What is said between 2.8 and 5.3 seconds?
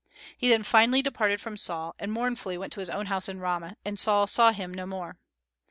own house in Ramah, and Saul saw him no more.